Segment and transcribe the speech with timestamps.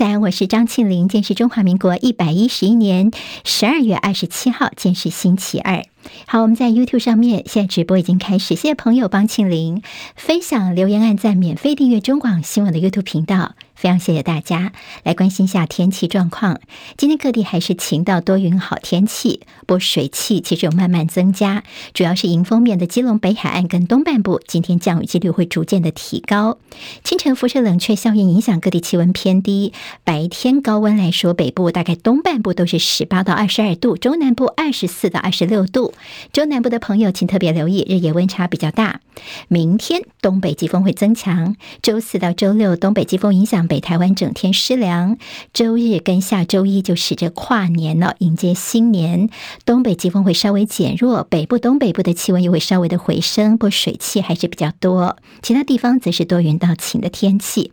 [0.00, 1.08] 在，我是张庆玲。
[1.08, 3.10] 今天是中华民国一百一十一年
[3.44, 5.84] 十二月二十七号，今天是星期二。
[6.26, 8.54] 好，我们在 YouTube 上面，现在直播已经开始。
[8.54, 9.82] 谢谢朋友帮庆玲
[10.16, 13.54] 分享、留言、按赞、免费订阅中广新闻的 YouTube 频道。
[13.74, 14.72] 非常谢谢大家
[15.04, 16.60] 来关心一下天气状况。
[16.98, 26.58] 今天各地还是晴到多云好天气，不过水汽其实有慢慢增加，主要是迎风面的基隆北海岸跟东半部，今天降雨几率会逐渐的提高。
[27.02, 29.72] 清晨辐射冷却效应影响各地气温偏低，
[30.04, 35.89] 白天高温来说，北部大概东半部都是十八到二十二度，中南部二十四到二十六度。
[36.32, 39.00] 中南部的朋友请特别留意，日夜温差比较大。
[39.48, 43.60] 明天东北季风会增强，周四到周六东北季风影响。
[43.68, 45.16] 北台湾整天湿凉，
[45.52, 49.28] 周日跟下周一就使着跨年了，迎接新年。
[49.64, 55.16] 东北季风会稍微减弱，北部、东北部的气温又会稍微的回升，不过水汽还是比较多。
[55.42, 57.70] 其他地方则是多云到晴的天气。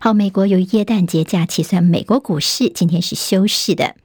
[0.00, 3.96] 好，美国由于耶诞节假期，算美国股市今天是休市的。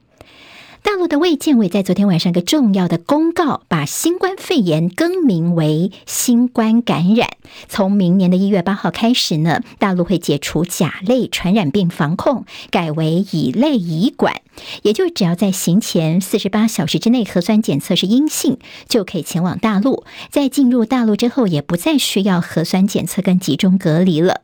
[0.86, 7.28] 大陆的卫健委在昨天晚上一个重要的公告，把新冠肺炎更名为新冠感染。
[7.68, 14.42] 从明年的一月八号开始呢，大陆会解除甲类传染病防控，改为乙类乙管。
[14.84, 20.04] 也就只要在行前四十八小时之内核酸检测是阴性，就可以前往大陆。
[20.30, 24.42] 在进入大陆之后，也不再需要核酸检测跟集中隔离了。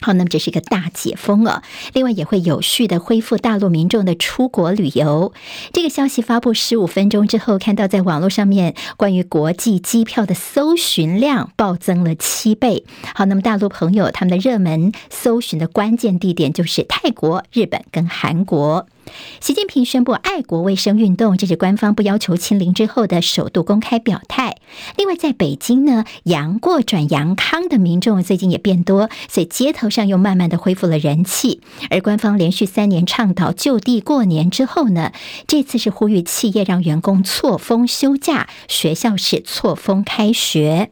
[0.00, 5.32] 好，那么这是一个大解封了，另外也会有序的恢复大陆民众的出国旅游。
[5.72, 12.84] 这个消息发布十五分钟之后，看到在网络上面关于国际机票的搜寻量暴增了七倍。
[13.14, 18.86] 好，那么大陆朋友他们的热门搜寻的关键地点就是泰国、日本跟韩国。
[19.40, 24.57] 习近平宣布爱国卫生运动，这是官方不要求清零之后的首度公开表态。
[24.96, 31.60] 另外，在北京呢，阳过转阳康的民众最近也变多，所以街头上又慢慢的恢复了人气。
[31.90, 35.12] 而官方连续三年倡导就地过年之后呢，
[35.46, 40.90] 这次是呼吁企业让员工错峰休假，学校是错峰开学。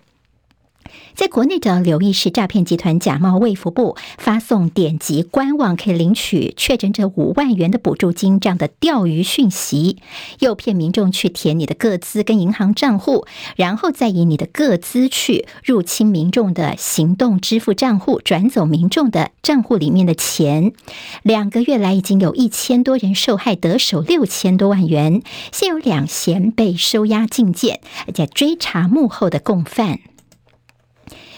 [1.17, 9.97] 在国内的留意是诈骗集团假冒卫福部发送点击官网可以领取确诊者五万元的补助金这样的钓鱼讯息，
[10.41, 13.27] 诱骗民众去填你的个资跟银行账户，
[13.57, 20.75] 然后再以你的个资去入侵民众的行动支付账户，转走民众的账户里面的钱。
[21.23, 30.01] 两个月来已经有一千多人受害，得手六千多万元，现有两嫌被收押禁见，而且追查幕后的共犯。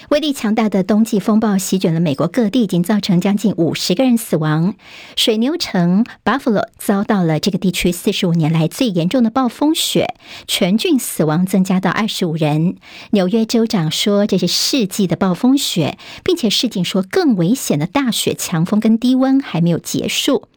[0.08, 4.74] 威力强大的冬季风暴席卷了美国各地，已经造成将近五十个人死亡。
[5.16, 10.14] 水牛城 Buffalo 遭到了这个地区四十五年来最严重的暴风雪，
[10.46, 12.76] 全郡死亡增加到二十五人。
[13.10, 20.48] 纽约州长说这是世纪的暴风雪，并且市警说更危险的大雪、强风跟低温还没有结束。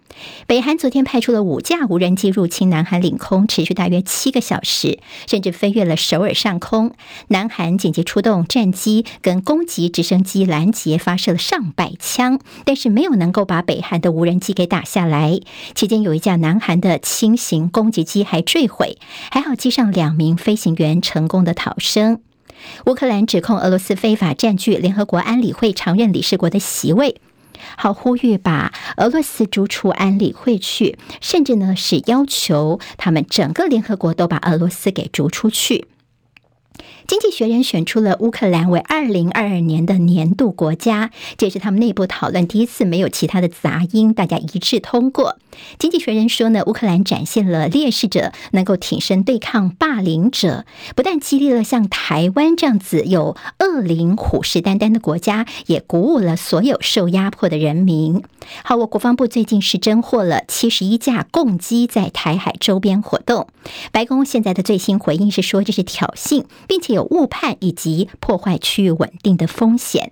[0.47, 6.93] 北韩昨天派出了五架无人机入侵南韩领空，持续大约七个小时，甚至飞越了首尔上空。
[7.29, 15.39] 南韩紧急出动战机跟攻击直升机拦截，发射了上百枪，但是没有能够把北韩的无人机给打下来。
[15.73, 18.97] 期间有一架南韩的轻型攻击机还坠毁，
[19.31, 22.19] 还好机上两名飞行员成功的逃生。
[22.85, 27.15] 乌克兰指控俄罗斯非法占据联合国安理会常任理事国的席位。
[27.77, 35.87] 好，呼吁把俄罗斯逐出安理会去，甚至呢是要求他们整个联合国都把俄罗斯给逐出去。
[37.11, 45.37] 经济学人选出了乌克兰为二零二二年的年度国家，这是他们内部讨论第一次没有其他的杂音，大家一致通过。
[45.77, 58.23] 经济学人说呢，乌克兰展现了烈士者能够挺身对抗霸凌者，不但激励了像台湾这样子有恶灵虎视眈眈的国家，也鼓舞了所有受压迫的人民。
[58.63, 63.47] 好，我国防部最近是侦获了七十一架共机在台海周边活动，
[63.91, 67.00] 白宫现在的最新回应是说这是挑衅，并且有。
[67.03, 70.11] 误判以及破坏区域稳定的风险。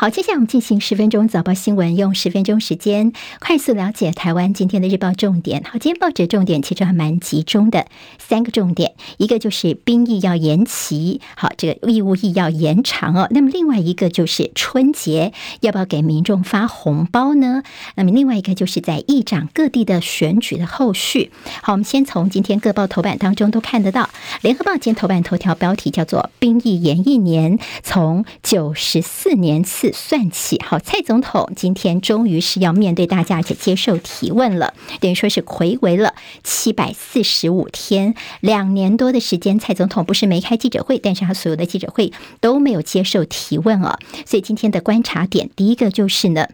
[0.00, 5.64] 好，接下来我们进行十分钟早报新闻，用十分钟时间快速了解台湾今天的日报重点。
[5.64, 7.84] 好，今天报纸重点其实还蛮集中的，
[8.16, 13.26] 三个重点，一个就是兵役要延期，好，这个义务役要延长哦。
[13.32, 17.64] 那么另外一个就是春节要不要给民众发红包呢？
[17.96, 21.32] 那么另外一个就是在议长各地的选举的后续。
[21.60, 24.08] 好，我们先从今天各报头版当中都看得到，
[24.42, 29.87] 联合报今天头版头条标题叫做“兵役延一年，从九十四年次”。
[29.92, 43.98] 算起，好，蔡总统今天终于是要面对大家，而且接受提问了，等于说是回违了七百四十五天，两年多的时间，蔡总统不是没开记者会，但是他所有的记者会都没有接受提问哦。
[44.24, 46.48] 所以今天的观察点，第一个就是呢。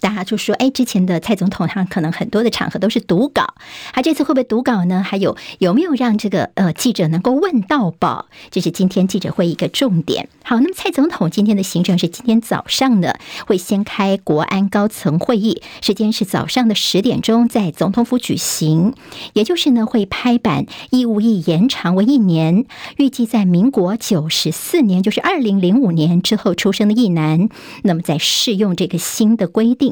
[0.00, 3.54] 大家就说，哎，之前的蔡总统他可能很多的场合都是读稿，
[3.92, 5.02] 他这次会不会读稿呢？
[5.02, 8.26] 还有有没有让这个呃记者能够问到宝？
[8.50, 10.28] 这是今天记者会一个重点。
[10.44, 13.14] 好，那么蔡总统今天的行程是今天早上呢
[13.46, 18.94] 会先开国安高层会议，时间是早上的十点钟在总统府举行，
[19.32, 27.48] 也就是呢会拍板义务役延长为一年，预计在民国九十四年，就是二零零五年之后出生的役男，
[27.82, 29.83] 那么在适用这个新的规定。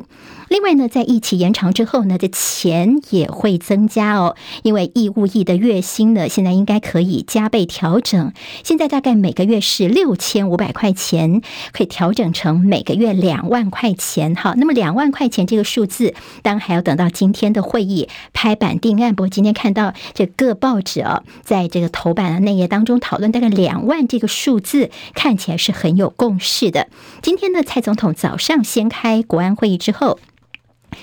[0.49, 4.37] 另外呢，在疫情延长之后呢，这钱也会增加哦。
[4.63, 8.33] 因为义务役的月薪呢，现在应该可以加倍调整。
[8.63, 11.41] 现在大概每个月是六千五百块钱，
[11.73, 14.35] 可以调整成每个月两万块钱。
[14.35, 16.13] 好，那么两万块钱这个数字，
[16.43, 19.15] 当然还要等到今天的会议拍板定案。
[19.15, 26.89] 不过今天看到这各报纸啊，在这个头版的内页当中讨论大概两万这个数字，看起来是很有共识的。
[27.23, 30.17] 今天呢，蔡总统早上先开国安会议之后。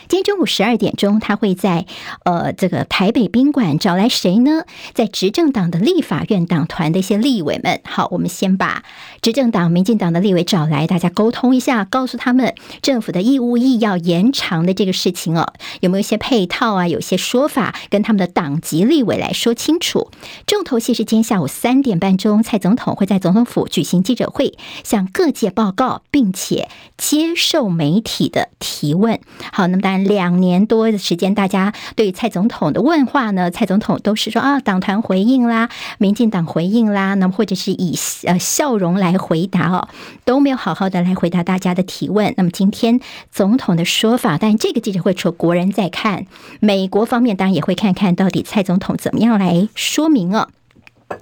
[0.08, 1.86] 今天中午十二点钟，他会在
[2.24, 4.64] 呃这个台北宾馆找来谁呢？
[4.94, 7.82] 在执政党的立法院党团的一些立委们。
[7.84, 8.84] 好，我们先把
[9.22, 16.88] 执政党民进党的立委找来，大家沟通一下，告诉他们政府的义务意要延长的这个事情哦，有没有一些配套啊？
[16.88, 20.12] 有些说法跟他们的党籍立委来说清楚。
[20.46, 29.20] 重头戏是今天下午三点半钟，蔡总统会在总统府举行记者会，向各界报告，并且接受媒体的提问。
[29.52, 39.88] 好，那但两年多的时间，大家对蔡总统的问话呢，蔡总统都是说啊，党团回应啦，民进党回应啦，那么或者是以呃笑容来回答哦，
[40.26, 42.34] 都没有好好的来回答大家的提问。
[42.38, 43.00] 那么今天
[43.32, 46.26] 总统的说法，但这个记者会除国人在看，
[46.60, 50.50] 美国方面当然也会看看到底蔡总统怎么样来说明哦。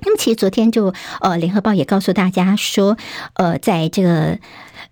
[0.02, 2.98] 那么其实昨天就呃，联合报也告诉大家说，
[3.36, 4.38] 呃，在这个。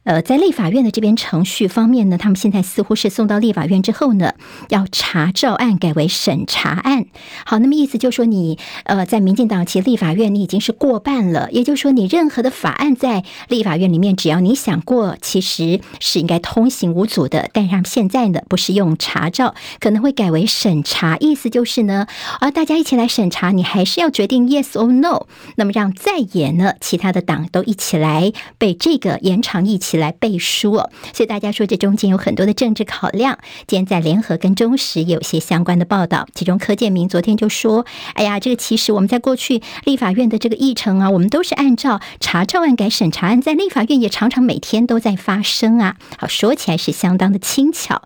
[0.06, 4.36] 呃，在立法院的这边程序方面呢，他们现在似乎是送到立法院之后呢，
[4.69, 7.07] 要查照案改为审查案。
[7.44, 17.50] 好，那么意思就是说你，呃，在民进党其立法院你已经是过半了，也就是说你任何的法案在立法院里面，只要你想过，其实是应该通行无阻的。
[17.51, 22.06] 但是他们现在呢，不是用查照，可能会改为审查，意思就是呢，
[22.40, 25.25] 啊，大家一起来审查，你还是要决定 yes or no。
[25.56, 29.94] 那么让在野呢，其他的党都一起来被这个延长一起。
[29.97, 33.38] 来背书哦，所以大家说这中间有很多的政治考量。
[33.68, 48.01] 今天在联合跟中时有些相关的报道，其中柯建铭昨天就说：“哎呀，这个其实我们在过去立法院的这个议程啊，我们都是按照查照案改审查案，在立法院也常常每天都在发生啊。”好，说起来是相当的轻巧。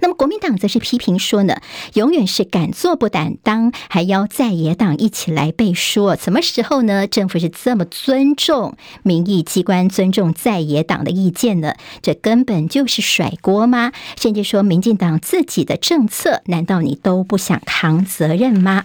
[0.00, 1.56] 那么国民党则是批评说呢，
[1.94, 6.14] 永远是敢做不敢当，还要在野党一起来背书。
[6.16, 7.06] 什么时候呢？
[7.06, 11.74] 政府是这么尊重民意机关、尊重在野党的意见呢？
[12.02, 13.92] 这根本就是甩锅吗？
[14.20, 18.84] 甚至说民进党自己的政策，难道你都不想扛责任吗？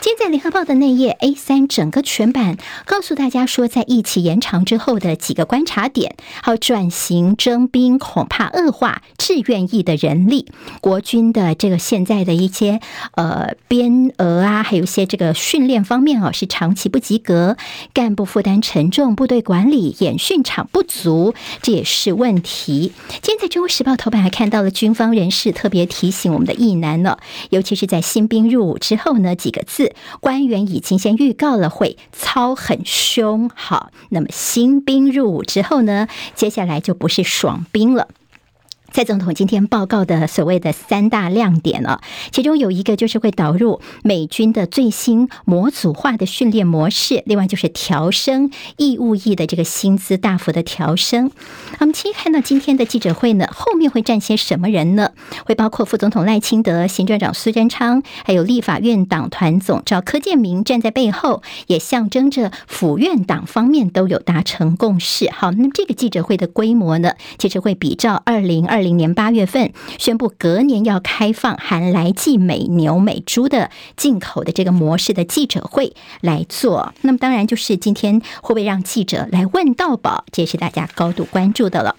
[0.00, 10.47] 今天在联合报的内页 A 三整个全版告诉大家说，在疫情延长之后的几个观察点，好，转型征兵恐怕恶化志愿役的人力。
[10.80, 12.80] 国军的这个现在的一些
[13.14, 17.56] 呃编额啊，还有一些这个训练方面哦，是长期不及格，
[17.92, 22.92] 干部负担沉重，部队管理演训场不足，这也是问题。
[23.22, 27.18] 今天在中国时报头版还看到了军方人士特别提醒我们的意男呢，
[27.50, 33.50] 尤其是在新兵入伍之后呢，几个字，官员已经先预告了会操很凶。
[33.54, 38.08] 好，那么新兵入伍之后呢，接下来就不是爽兵了。
[38.98, 42.00] 蔡总统今天报告的所谓的三大亮点了，
[42.32, 51.30] 其中有一个就是会导入美军的最新模组化的训练模式，另外就是调升义务役的这个薪资大幅的调升。
[51.78, 55.12] 我们其实看到今天的记者会呢，后面会站些什么人呢？
[55.46, 65.30] 会包括副总统赖清德、行政长苏贞昌，还有立法院党团总召柯建铭站在背后，也象征着府院党方面都有达成共识。
[65.30, 68.78] 好，那么这个记者会的规模呢，其实会比照二零二。
[68.78, 75.92] 二零年八月份宣布，隔年要开放含来剂美牛美猪的进口的这个模式的记者会
[76.22, 76.94] 来做。
[77.02, 81.96] 那么当然就是今天会不会让记者来问到宝，这也是大家高度关注的了。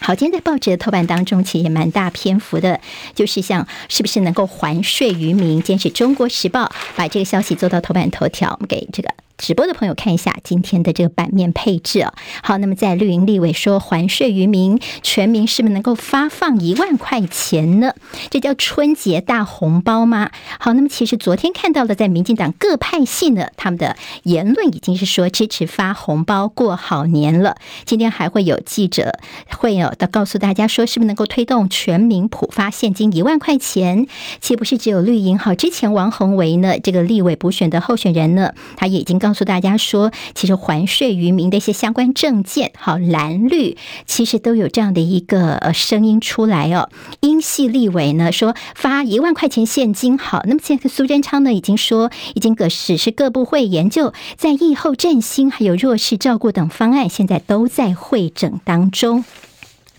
[0.00, 2.80] 好，今天在报纸的头版当中，其实也蛮大篇幅的，
[3.14, 5.56] 就是像是不是能够还税于民。
[5.56, 9.12] 今天是中国时报把这个消息做到头版头条，我们给这个。
[9.40, 12.12] 直播的朋友看一下今天的这个版面配置啊。
[12.42, 17.94] 好，那么在绿营立委说还税于民，全民是不是能够发放一万块钱呢？
[18.28, 20.30] 这叫春节大红包吗？
[20.58, 27.56] 好，那么其实昨天看到了在民进党各派系呢，他们的言论已经是说支持发红包过好年了。
[27.86, 29.18] 今天还会有记者
[29.48, 34.06] 会有的告诉大家说，是不是能够推动全民普发现金一万块钱？
[34.42, 35.38] 岂不是只有绿营？
[35.38, 46.90] 好，之前王宏维呢，这个立委补选的候选人呢，他也已经告告诉大家说，其实还税于民的一些相关证件，好蓝绿其实都有这样的一个呃声音出来哦。
[47.20, 59.24] 英系立委呢说发一万块钱现金，好，那么现在苏贞昌呢已经说，已经指示是各部会研究在疫后振兴还有弱势照顾等方案，现在都在会诊当中。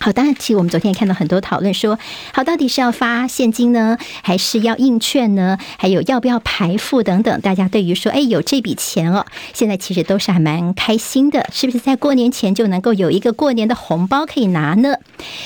[0.04, 2.00] 好，当然，其实我们昨天也看到很多讨论说，
[2.34, 5.60] 好，到底是要发现金呢，还是要印券呢？
[5.78, 7.40] 还有要不要排付等等？
[7.42, 14.96] 大家对于说，哎，有这笔钱哦，现在其实都是还蛮开心的，是不是在过年前就能够有一个过年的红包可以拿呢？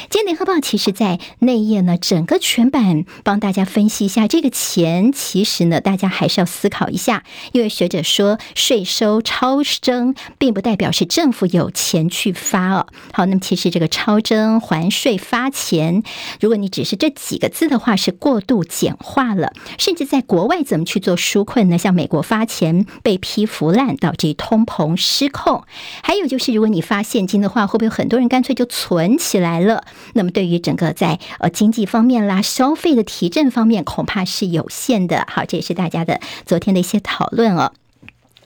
[0.09, 12.87] 今天联合报其实在内页呢，整个全版帮大家分析一下这个钱，其实呢，大家还是要思考一下，因为学者说，税收超征并不代表是政府有钱去发哦。
[13.13, 14.59] 好，那么其实这个超征。
[14.59, 16.03] 还税发钱，
[16.39, 19.53] 如果你只是这几个字的话，是过度简化了。
[19.77, 21.77] 甚至在国外怎么去做纾困呢？
[21.77, 25.63] 像美国发钱被批腐烂，导致通膨失控。
[26.01, 29.83] 还有就是，如果你发现金的话，会不会有很多人干脆就存起来了？
[30.13, 35.25] 那么对于整个在呃经济方面啦、消费的提振方面，恐怕是有限的。
[35.29, 37.71] 好，这也是大家的昨天的一些讨论哦。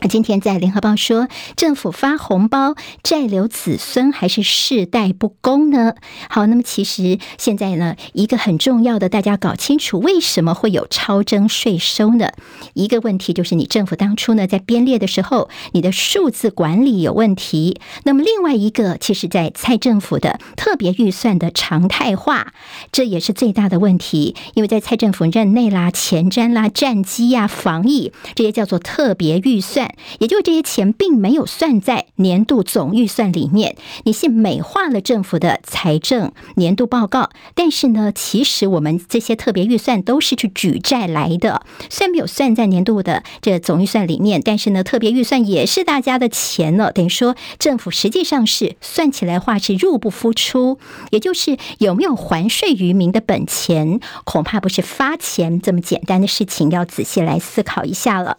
[0.07, 1.27] 今天在联合报说，
[1.57, 5.95] 政府发红包债留子孙还是世代不公呢？
[6.29, 12.31] 好，那么其实现在呢，一个很重要的，大家搞清楚为什么会有超征税收呢？
[12.73, 17.79] 一个问题就是你政府当初呢在编列的时候，你的数字管理有问题。
[18.03, 22.53] 那么另外一个，其实在蔡政府的特别预算的常态化，
[22.93, 24.35] 这也是最大的问题。
[24.53, 29.88] 因为在蔡政府任内啦，前瞻啦，战机呀，防疫这些叫做特别预算。
[30.19, 50.79] 也就这些钱并没有算在年度总预算里面，你是美化了政府的财政年度报告，但是呢，其实我们这些特别预算都是去举债来的，虽然没有算在年度的这总预算里面，但是呢，特别预算也是大家的钱了，等于说政府实际上是算起来话是入不敷出，
[51.11, 58.37] 也就是有没有还税于民的本钱，恐怕不是发钱这么简单的事情，要仔细来思考一下了。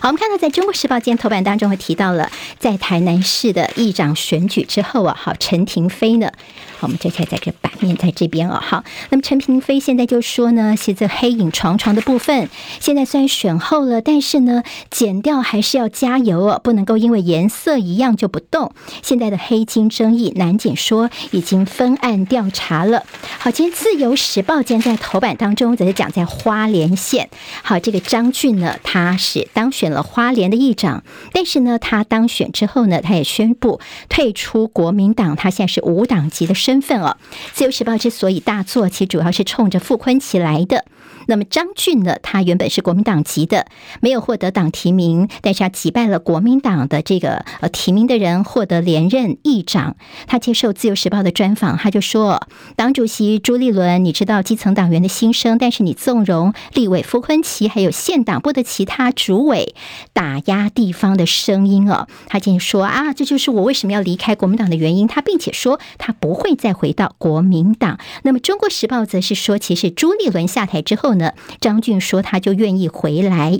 [0.00, 6.30] 好，我们看到在中国时报今天头版当中，会提到了在台南市的议长选举之后啊，好，陈亭妃呢。
[6.78, 8.60] 好，我们接下来在这版面在这边哦。
[8.62, 18.72] 好，那么陈亭妃现在就说呢，是这黑影床床的部分，现在虽然选后了，但是呢，剪掉还是要加油哦，不能够因为颜色一样就不动。
[19.02, 23.04] 现在的黑金争议，南检说已经分案调查了。
[23.38, 27.30] 好，今天自由时报今天在头版当中则是讲在花莲县。
[27.62, 33.78] 好，这个张俊呢，他是当选了花莲的议长，但是呢，他当选之后呢，他也宣布
[34.08, 36.56] 退出国民党，他现在是无党籍的。
[36.56, 37.18] 身份了，
[37.52, 40.86] 自由时报之所以大做，其主要是冲着傅昆萁来的。
[41.26, 43.66] 那么张俊呢，他原本是国民党籍的，
[44.00, 49.96] 没有获得党提名，但是他击败了国民党的这个呃提名的人，获得连任议长。
[50.28, 59.74] 他接受自由时报的专访，他就说：“党主席朱立伦，你知道基层党员的心声，但是你纵容立委傅昆萁，还有县党部的其他主委
[60.12, 67.98] 打压地方的声音哦。”他竟说：“啊，这就是我为什么要离开国民党的原因。”他并且说他不会再回到国民党。
[68.22, 71.15] 那么中国时报则是说，其实朱立伦下台之后。
[71.18, 73.58] 呢，张俊说他就愿意回来。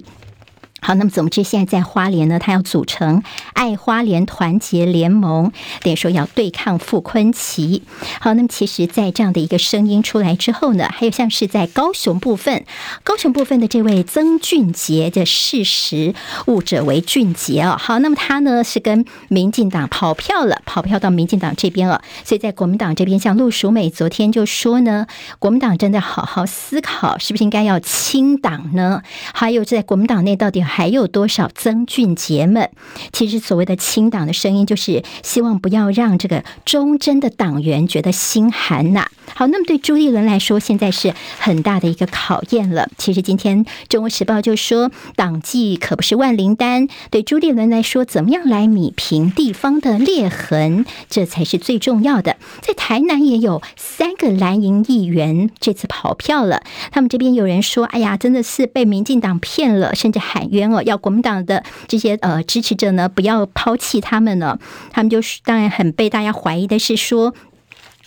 [0.83, 3.23] 好，那么总之，现在在花莲呢，他要组成
[3.55, 7.81] 爱花莲团结联盟，等于说要对抗傅崐萁。
[8.21, 12.65] 好，那么其实，在这样的一个声音出来之后呢，还有像是在高雄部分，
[13.03, 16.15] 高雄部分的这位曾俊杰的事实
[16.47, 17.77] 务者为俊杰哦。
[17.79, 22.03] 好，那么他呢是跟民进党跑票了，跑票到民进党这边了。
[22.23, 25.07] 所以在国民党这边，像陆淑美昨天就说呢，
[25.39, 29.03] 国民党真的好好思考，是不是应该要清党呢？
[29.33, 30.66] 还有在国民党内到底？
[30.67, 32.71] 还有多少曾俊杰们？
[33.13, 39.09] 其实所谓的清党的声音，就是希望不要让这个忠贞的党员觉得心寒呐。
[39.35, 42.89] 好，那么对朱立伦来说，现在是很大的一个考验了。
[42.97, 46.89] 其实今天《中国时报》就说，党纪可不是万灵丹。
[47.11, 52.37] 对朱立伦来说，怎么样来弭平地方的裂痕，这才是最重要的。
[52.63, 64.59] 在台南也有三个蓝营议员这次跑票了，他们这边有人说：“哎呀，真的是被民进党骗了，甚至喊。”冤哦，要国民党的这些呃支持者呢不要抛弃他们呢。
[64.91, 67.33] 他们就是当然很被大家怀疑的是说。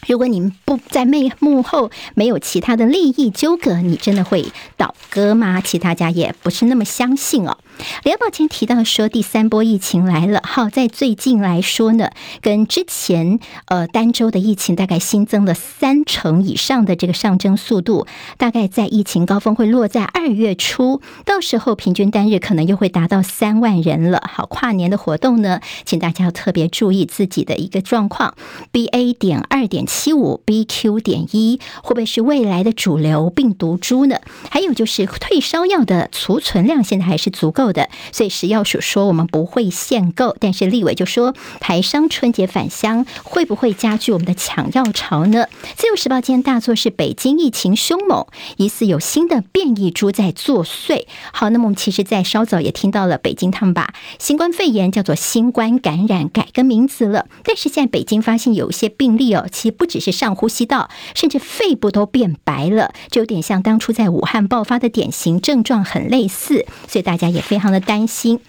[0.07, 4.45] 如果你们不在幕幕后没有其他的利益纠葛，你真的会
[4.77, 5.59] 倒戈吗？
[5.59, 7.57] 其他家也不是那么相信哦。
[8.03, 10.41] 联报今天提到说，第三波疫情来了。
[10.43, 12.09] 好，在最近来说呢，
[12.41, 18.07] 跟之前呃单周的疫情大概新增了三成以上的这个上升速度，
[18.37, 24.23] 大概在疫情高峰会落在二月初，到时候平均单日可能又会达到三万人了。
[24.29, 28.35] 好，跨年的活动呢，请大家要特别注意自己的一个状况。
[28.71, 29.13] BA.
[29.13, 30.99] 点二点七五，BQ.
[31.01, 34.17] 点一，会不会是未来的主流病毒株呢？
[34.49, 45.47] 还有就是退烧药的储存量现在还是足够的，所以食药署说我们不会限购，但是立委就说台商春节返乡会不会加剧我们的抢药潮呢？
[45.75, 51.05] 自由时报今天大作是北京疫情凶猛，疑似有新的变异株在作祟。
[51.33, 67.43] 好，那么我们其实，在稍早也听到了北京他们把新冠肺炎叫做新冠感染改个名字了，但是现在北京发现有一些病例哦，其实不只是上呼吸道，甚至肺部都变白了，就有点像当初在武汉爆发的典型症状很类似，所以大家也。
[67.49, 68.39] 非非常的担心。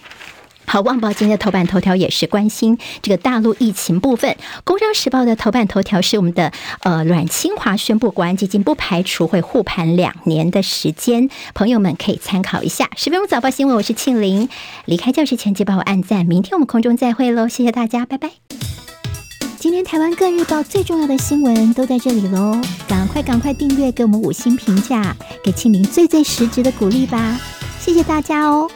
[0.67, 4.31] 好，《旺报》今天的头版头条也是关心这个大陆疫情部分。
[4.63, 6.53] 《工商时报》的头版头条是我们的
[6.85, 12.89] 呃阮清华宣布，国安基金不排除会护盘两年的时间，朋友们可以参考一下。
[12.97, 14.49] 十分钟早报新闻，我是庆玲。
[14.85, 16.25] 离开教室前，记得帮我按赞。
[16.25, 18.31] 明天我们空中再会喽，谢谢大家，拜拜。
[19.59, 27.41] 今天台湾各日报最重要的新闻都在这里喽，赶快赶快订阅，给我们五星评价，给庆玲最最实质的鼓励吧，
[27.81, 28.71] 谢谢大家哦。